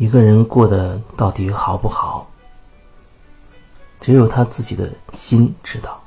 [0.00, 2.26] 一个人过得到底好不好，
[4.00, 6.02] 只有他自己的心知道。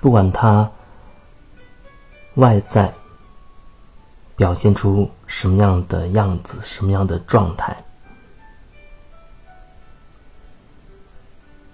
[0.00, 0.72] 不管他
[2.36, 2.90] 外在
[4.34, 7.76] 表现出什么样的样子、什么样的状态，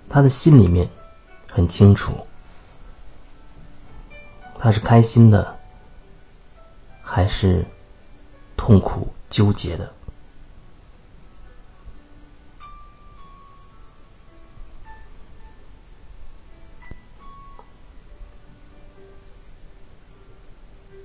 [0.09, 0.91] 他的心里面
[1.49, 2.13] 很清楚。
[4.59, 5.60] 他是开心的，
[7.13, 7.67] 还是
[8.57, 9.93] 痛苦纠结的？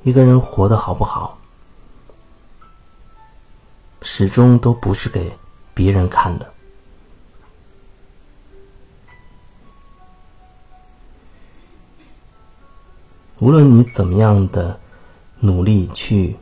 [0.03, 1.39] 一个人活得好不好，
[4.03, 5.35] 始终都不是给
[5.73, 6.53] 别人看的。
[13.39, 14.79] 无论你怎么样的
[15.45, 16.35] 努力去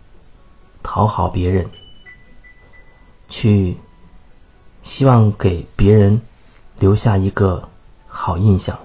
[0.81, 1.69] 讨好别人，
[3.27, 3.77] 去
[4.81, 6.21] 希望给别人
[6.79, 7.67] 留下一个
[8.07, 8.79] 好印象，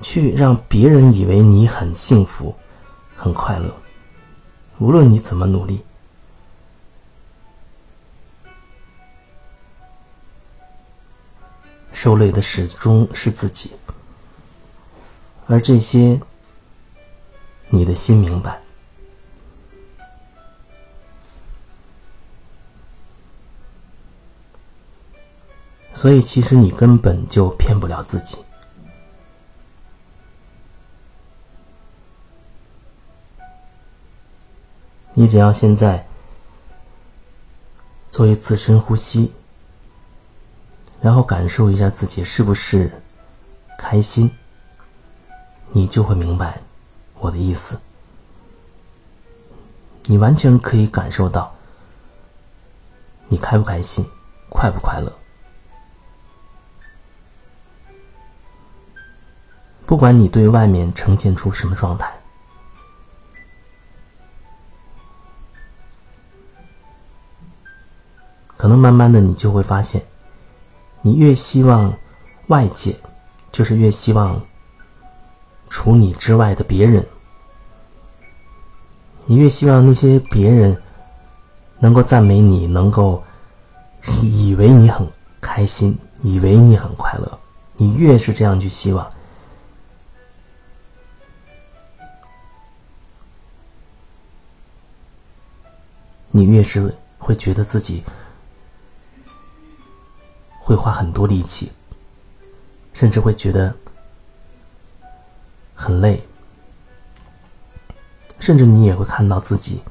[0.00, 2.54] 去让别人以为你很幸福、
[3.14, 3.70] 很快乐，
[4.78, 5.82] 无论你怎么努力，
[11.92, 13.72] 受累的始终是自己，
[15.46, 16.18] 而这些。
[17.68, 18.60] 你的心明白，
[25.96, 28.36] 所以其实你根本就骗不了自己。
[35.14, 36.06] 你只要现在
[38.10, 39.32] 做一次深呼吸，
[41.00, 42.92] 然后感受一下自己是不是
[43.78, 44.30] 开心，
[45.70, 46.60] 你就会明白。
[47.18, 47.80] 我的意思，
[50.04, 51.50] 你完全可以感受到，
[53.28, 54.06] 你开不开心，
[54.50, 55.10] 快不快乐。
[59.86, 62.12] 不管你对外面呈现出什么状态，
[68.56, 70.04] 可能慢慢的你就会发现，
[71.02, 71.96] 你越希望
[72.48, 72.96] 外界，
[73.52, 74.40] 就是越希望。
[75.68, 77.04] 除你之外的别人，
[79.24, 80.80] 你越希望那些别人
[81.80, 83.22] 能够赞美你，能够
[84.22, 85.06] 以为你很
[85.40, 87.38] 开心，以为你很快乐，
[87.74, 89.06] 你越是这样去希望，
[96.36, 98.04] 你越是会觉得自己
[100.60, 101.72] 会花很多力气，
[102.92, 103.74] 甚至会觉得。
[105.78, 106.26] 很累，
[108.40, 109.82] 甚至你也会看到自己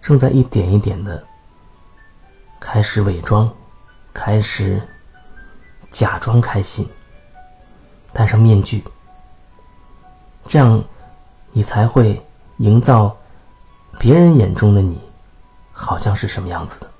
[0.00, 1.22] 正在一点一点的
[2.58, 3.48] 开始伪装，
[4.12, 4.82] 开始
[5.92, 6.84] 假装开心，
[8.12, 8.82] 戴上面具，
[10.48, 10.82] 这样
[11.52, 12.20] 你才会
[12.58, 13.16] 营造
[14.00, 15.00] 别人眼中的你
[15.72, 16.90] 好像是什么样子的。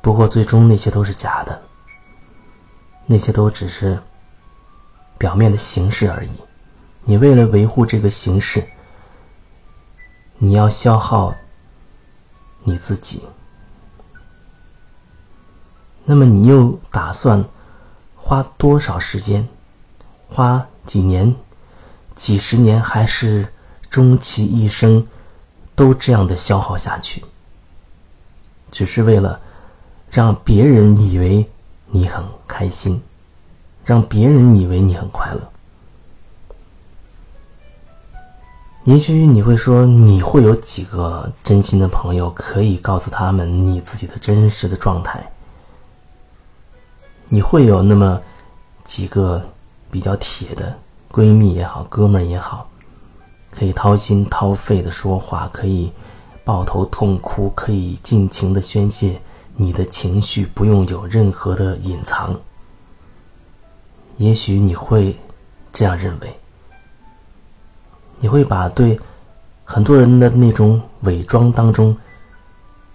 [0.00, 1.62] 不过最终那些都是假的，
[3.06, 3.98] 那些都只是。
[5.18, 6.30] 表面的形式而已，
[7.02, 8.64] 你为了维护这个形式，
[10.36, 11.34] 你要消耗
[12.62, 13.24] 你自己。
[16.04, 17.44] 那么你又打算
[18.14, 19.48] 花多少时间？
[20.28, 21.34] 花几年、
[22.14, 23.52] 几十年，还是
[23.90, 25.04] 终其一生
[25.78, 27.24] 都这样的消耗下去？
[28.70, 29.40] 只是为了
[30.10, 31.48] 让别人以为
[31.86, 33.00] 你很开心。
[33.84, 35.40] 让别人以为你很快乐，
[38.84, 45.26] 也许你会说，你会有几个真心的朋友可以告诉他们你自己的真实的状态？
[47.30, 48.20] 你会有那么
[48.84, 49.42] 几个
[49.90, 50.76] 比较铁的
[51.10, 52.68] 闺蜜也好，哥们儿也好，
[53.50, 55.92] 可以掏心掏肺的说话，可以
[56.44, 59.20] 抱头痛哭，可以尽情的宣泄
[59.56, 62.38] 你的情绪，不用有任何的隐藏。
[64.16, 65.16] 也许你会
[65.72, 66.36] 这样认为，
[68.18, 68.98] 你会把对
[69.64, 71.96] 很多人的那种伪装当中、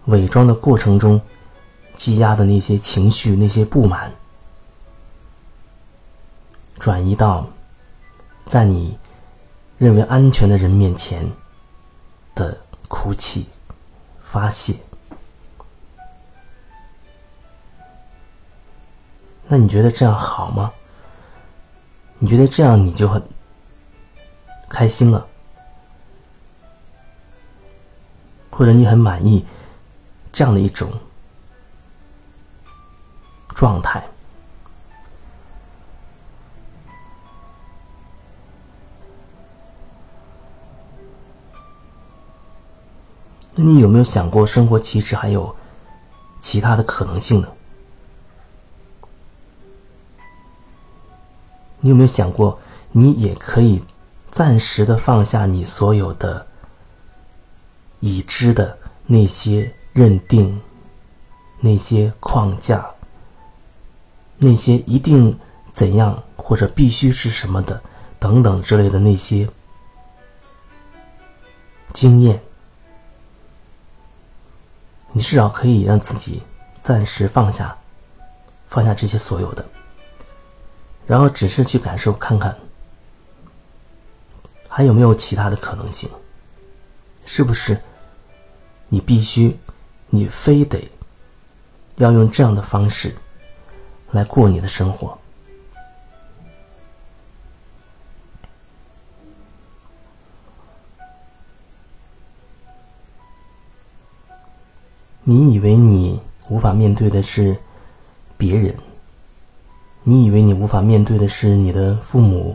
[0.05, 1.19] 伪装的过程中
[1.95, 4.11] 积压的那些情绪、那些不满，
[6.79, 7.47] 转移到
[8.45, 8.97] 在你
[9.83, 11.29] 认为安全的人面前
[12.33, 12.57] 的
[12.87, 13.45] 哭泣、
[14.21, 14.73] 发泄。
[19.45, 20.71] 那你觉得这样好吗？
[22.17, 23.21] 你觉得这样你就很
[24.69, 25.27] 开心了？
[28.49, 29.45] 或者你很满意
[30.31, 30.89] 这样的一种
[33.53, 34.01] 状态。
[43.55, 45.55] 那你有没有想过，生活其实还有
[46.41, 47.47] 其他的可能性呢？
[51.79, 52.57] 你有没有想过，
[52.91, 53.83] 你也可以
[54.31, 56.45] 暂时的放下你所有的
[57.99, 60.59] 已知的那些认定、
[61.59, 62.89] 那些框架、
[64.37, 65.37] 那些一定
[65.73, 67.79] 怎样或者必须是什么的
[68.17, 69.47] 等等之类的那些
[71.93, 72.41] 经验？
[75.13, 76.41] 你至少可以让自己
[76.81, 77.77] 暂时放下，
[78.67, 79.63] 放下这些所有的。
[81.05, 82.57] 然后只是去感受看看，
[84.67, 86.09] 还有没有其他的可能性？
[87.25, 87.79] 是不是
[88.89, 89.57] 你必须，
[90.09, 90.91] 你非得
[91.97, 93.15] 要用这样的方式
[94.11, 95.17] 来过你的生活？
[105.25, 107.55] 你以为你无法面对的是
[108.37, 108.75] 别人？
[110.03, 112.53] 你以为你无法面对的是你的父母、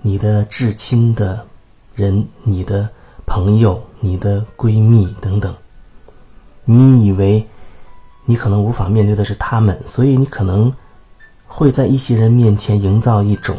[0.00, 1.46] 你的至亲的
[1.94, 2.88] 人、你的
[3.24, 5.54] 朋友、你的闺蜜等等。
[6.64, 7.46] 你以为
[8.24, 10.74] 你可能无法面对的是他们，所以你可能
[11.46, 13.56] 会在一些人面前营造一种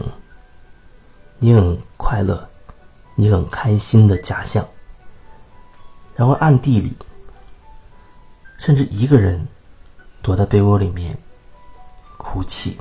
[1.40, 2.46] 你很快乐、
[3.16, 4.68] 你很开心的假象，
[6.14, 6.92] 然后暗地里，
[8.64, 9.46] 甚至一个人
[10.22, 11.18] 躲在被窝里面
[12.16, 12.80] 哭泣。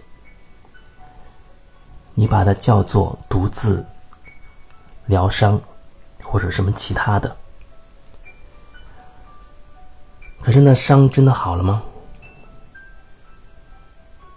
[2.15, 3.85] 你把它叫做独自
[5.07, 5.61] 疗伤，
[6.23, 7.37] 或者什么其他的。
[10.41, 11.83] 可是那伤真的好了吗？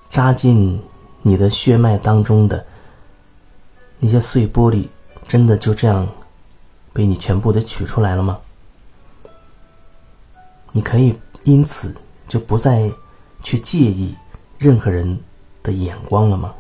[0.10, 0.82] 扎进
[1.22, 2.66] 你的血脉当中的
[4.00, 4.88] 那些碎玻璃，
[5.28, 6.08] 真的就这样
[6.92, 8.40] 被你全部的取出来了吗？
[10.72, 11.16] 你可以
[11.46, 11.96] 因此
[12.28, 12.92] 就不再
[13.42, 14.16] 去介意
[14.58, 15.20] 任何人
[15.64, 16.54] 的眼光了吗？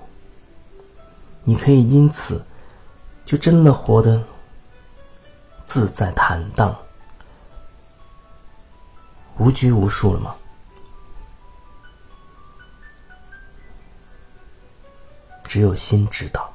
[1.43, 2.43] 你可以因此
[3.25, 4.23] 就真的活得
[5.65, 6.75] 自在坦荡、
[9.39, 10.35] 无拘无束了吗？
[15.43, 16.51] 只有心知道。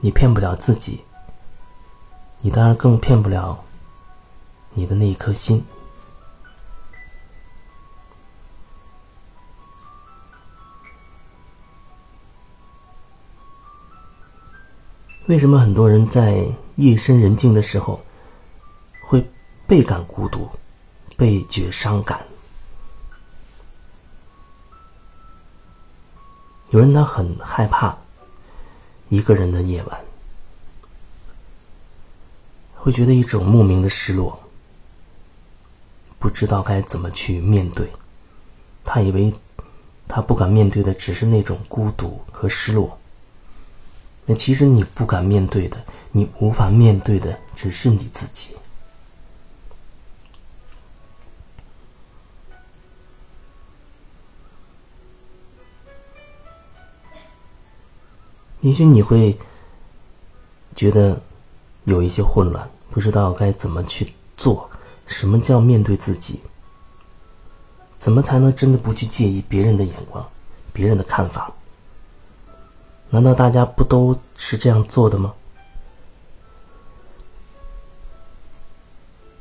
[0.00, 1.04] 你骗不了自己，
[2.40, 3.62] 你当然更骗不了
[4.74, 5.64] 你的那一颗心。
[15.26, 16.44] 为什么很多人在
[16.76, 18.00] 夜深人静的时候
[19.00, 19.24] 会
[19.68, 20.48] 倍感孤独、
[21.16, 22.20] 倍觉伤感？
[26.70, 27.96] 有人他很害怕
[29.10, 30.00] 一个人的夜晚，
[32.74, 34.42] 会觉得一种莫名的失落，
[36.18, 37.88] 不知道该怎么去面对。
[38.84, 39.32] 他以为
[40.08, 42.98] 他不敢面对的只是那种孤独和失落。
[44.24, 45.76] 那其实你不敢面对的，
[46.12, 48.54] 你无法面对的，只是你自己。
[58.60, 59.36] 也许你会
[60.76, 61.20] 觉得
[61.84, 64.70] 有一些混乱，不知道该怎么去做。
[65.06, 66.40] 什么叫面对自己？
[67.98, 70.24] 怎么才能真的不去介意别人的眼光、
[70.72, 71.52] 别人的看法？
[73.12, 75.34] 难道大家不都是这样做的吗？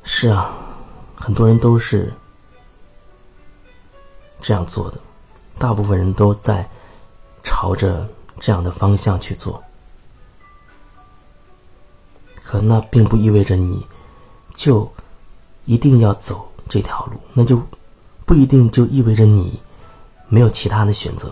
[0.04, 0.54] 是啊，
[1.16, 2.14] 很多人都是
[4.42, 5.00] 这样做的，
[5.58, 6.70] 大部分人都在
[7.46, 8.06] 朝着
[8.42, 9.64] 这样的方向去做。
[12.44, 13.88] 可那并不意味着你
[14.54, 14.92] 就
[15.64, 17.58] 一定要走这条路，那就
[18.26, 19.62] 不一定就意味着你
[20.28, 21.32] 没有其他的选择。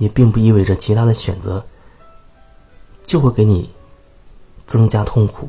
[0.00, 1.64] 也并不意味着其他的选择
[3.06, 3.70] 就会给你
[4.66, 5.46] 增加痛苦。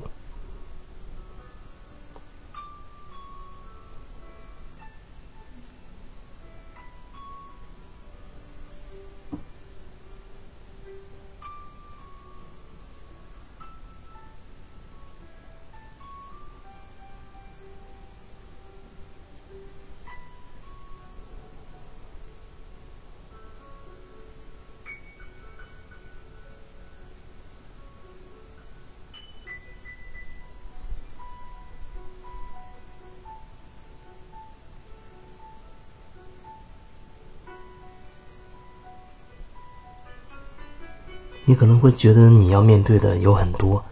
[41.51, 43.84] 你可能会觉得你要面对的有很多，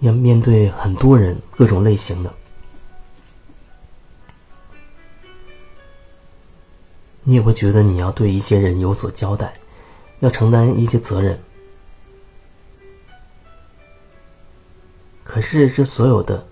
[0.00, 2.32] 要面对很多人，各种类型的。
[7.22, 9.52] 你也会觉得你要对一些人有所交代，
[10.20, 11.38] 要承担一些责任。
[15.22, 16.42] 可是这所有的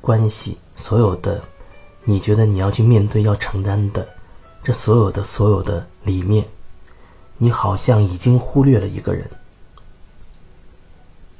[0.00, 1.40] 关系，所有的
[2.02, 4.04] 你觉得你要去面对、要承担的，
[4.60, 6.44] 这所有的所有的里面，
[7.38, 9.30] 你好像已经忽略了一个人，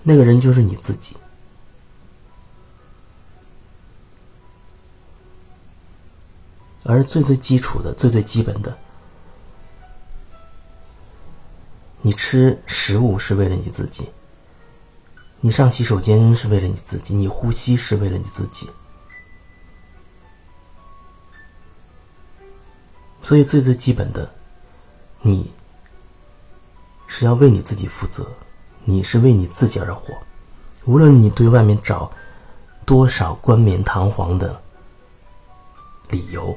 [0.04, 1.16] 那个人就是你自己。
[6.84, 8.76] 而最最基础的、最最基本的，
[12.02, 14.10] 你吃食物是为了你自己，
[15.40, 18.68] 你上洗手间是为了你自己，你呼吸是为了你自己。
[23.22, 24.30] 所以最最基本的，
[25.22, 25.50] 你
[27.06, 28.30] 是要为你自己负责，
[28.84, 30.14] 你是为你自己而活。
[30.86, 32.10] 无论你对外面找
[32.84, 34.60] 多少冠冕堂皇的
[36.10, 36.56] 理由。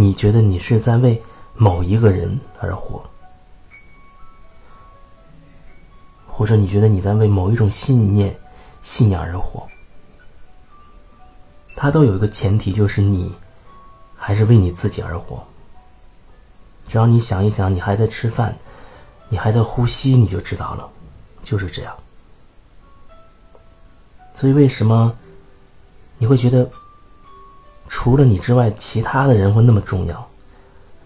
[0.00, 1.20] 你觉得你是在为
[1.54, 3.02] 某一个人而活，
[6.24, 8.38] 或者你觉得你在为某一种信念、
[8.80, 9.66] 信仰而活，
[11.74, 13.34] 它都有一个前提，就是你
[14.16, 15.44] 还是为你自己而活。
[16.86, 18.56] 只要你想一想，你还在吃饭，
[19.28, 20.88] 你还在呼吸，你就知道了，
[21.48, 21.96] 就是这样。
[24.34, 25.16] 所以，为什么
[26.18, 26.70] 你会觉得？
[27.88, 30.30] 除了你之外，其他的人会那么重要？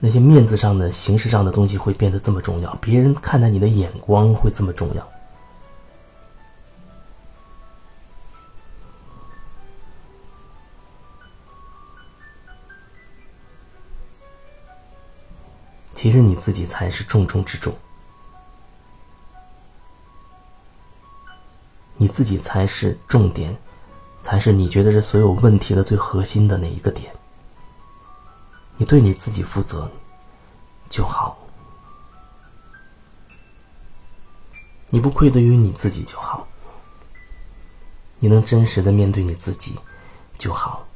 [0.01, 2.75] 那些面子上的、形式上的东西会变得这么重要？
[2.81, 5.09] 别人看待你的眼光会这么重要？
[15.95, 17.73] 其实你自己才是重中之重，
[22.03, 23.57] 你自己才是重点。
[24.23, 27.13] 才是你觉得这所有问题的最核心的那一个点。
[28.77, 29.89] 你对你自己负责
[30.89, 31.37] 就好，
[34.91, 36.47] 你不愧对于你自己就好，
[38.21, 39.77] 你能真实的面对你自己
[40.39, 40.87] 就好。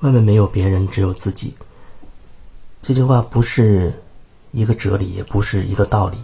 [0.00, 1.54] 外面没有别人，只有自己。
[2.82, 3.92] 这句话不是
[4.52, 6.18] 一个哲理，也不是一个道理，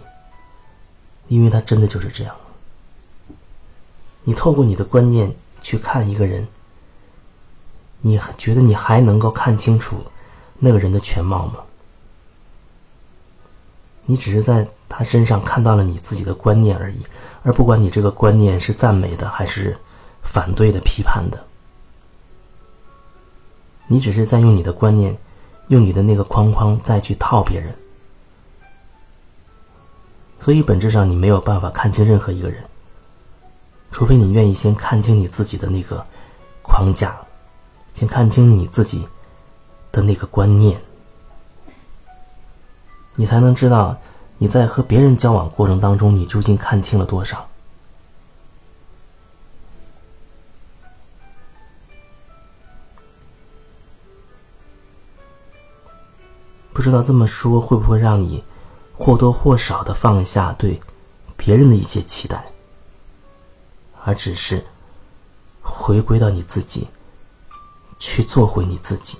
[1.27, 2.35] 因为它真的就是这样。
[4.23, 6.47] 你透过你的观念去看一个人，
[8.01, 10.03] 你觉得你还能够看清楚
[10.57, 11.59] 那个人的全貌吗？
[14.07, 16.97] 你只是在他身上看到了你自己的观念而已，
[17.43, 19.77] 而不管你这个观念是赞美的，还是
[20.23, 21.45] 反对的、批判的。
[23.87, 25.17] 你只是在用你的观念，
[25.69, 27.73] 用你的那个框框再去套别人，
[30.39, 32.63] 所以本质上你没有办法看清任何一个人，
[33.91, 36.05] 除非你愿意先看清你自己的那个
[36.61, 37.17] 框架，
[37.93, 39.07] 先看清你自己
[39.91, 40.79] 的那个观念，
[43.15, 43.97] 你才能知道
[44.37, 47.47] 你在和别人交往过程当中，你究竟看清了多少。
[56.77, 58.43] 不知道这么说会不会让你
[58.95, 60.79] 或多或少的放下对
[61.35, 62.45] 别人的一些期待，
[64.03, 64.63] 而只是
[65.59, 66.87] 回归到你自己，
[67.97, 69.17] 去做回你自己。